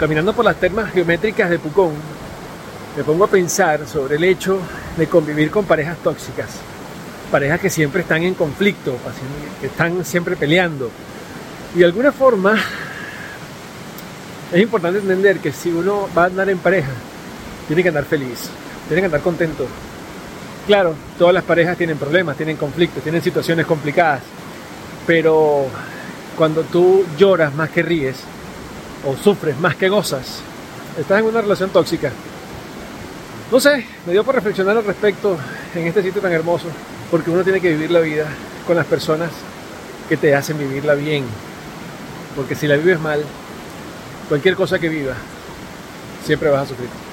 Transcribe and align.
caminando 0.00 0.32
por 0.32 0.46
las 0.46 0.56
termas 0.56 0.90
geométricas 0.92 1.50
de 1.50 1.58
Pucón, 1.58 1.92
me 2.96 3.04
pongo 3.04 3.24
a 3.24 3.28
pensar 3.28 3.86
sobre 3.86 4.16
el 4.16 4.24
hecho 4.24 4.58
de 4.96 5.06
convivir 5.06 5.50
con 5.50 5.66
parejas 5.66 5.98
tóxicas, 5.98 6.48
parejas 7.30 7.60
que 7.60 7.68
siempre 7.68 8.00
están 8.00 8.22
en 8.22 8.32
conflicto, 8.32 8.96
que 9.60 9.66
están 9.66 10.02
siempre 10.06 10.36
peleando. 10.36 10.90
Y 11.74 11.80
de 11.80 11.84
alguna 11.84 12.12
forma 12.12 12.58
es 14.50 14.62
importante 14.62 15.00
entender 15.00 15.38
que 15.38 15.52
si 15.52 15.68
uno 15.68 16.08
va 16.16 16.22
a 16.22 16.26
andar 16.26 16.48
en 16.48 16.58
pareja, 16.58 16.92
tiene 17.66 17.82
que 17.82 17.90
andar 17.90 18.06
feliz, 18.06 18.48
tiene 18.88 19.02
que 19.02 19.06
andar 19.06 19.20
contento. 19.20 19.66
Claro, 20.66 20.94
todas 21.18 21.34
las 21.34 21.44
parejas 21.44 21.76
tienen 21.76 21.98
problemas, 21.98 22.38
tienen 22.38 22.56
conflictos, 22.56 23.02
tienen 23.02 23.20
situaciones 23.20 23.66
complicadas, 23.66 24.22
pero 25.06 25.66
cuando 26.38 26.62
tú 26.62 27.04
lloras 27.18 27.54
más 27.54 27.68
que 27.68 27.82
ríes, 27.82 28.24
o 29.06 29.16
sufres 29.16 29.58
más 29.58 29.76
que 29.76 29.88
gozas, 29.88 30.40
estás 30.98 31.20
en 31.20 31.26
una 31.26 31.40
relación 31.40 31.70
tóxica. 31.70 32.10
No 33.50 33.58
sé, 33.58 33.84
me 34.06 34.12
dio 34.12 34.22
por 34.24 34.34
reflexionar 34.34 34.76
al 34.76 34.84
respecto 34.84 35.36
en 35.74 35.86
este 35.86 36.02
sitio 36.02 36.22
tan 36.22 36.32
hermoso, 36.32 36.66
porque 37.10 37.30
uno 37.30 37.42
tiene 37.42 37.60
que 37.60 37.70
vivir 37.70 37.90
la 37.90 38.00
vida 38.00 38.26
con 38.66 38.76
las 38.76 38.86
personas 38.86 39.30
que 40.08 40.16
te 40.16 40.34
hacen 40.34 40.58
vivirla 40.58 40.94
bien. 40.94 41.24
Porque 42.36 42.54
si 42.54 42.66
la 42.66 42.76
vives 42.76 43.00
mal, 43.00 43.24
cualquier 44.28 44.54
cosa 44.54 44.78
que 44.78 44.88
viva, 44.88 45.14
siempre 46.24 46.50
vas 46.50 46.62
a 46.62 46.66
sufrir. 46.66 47.09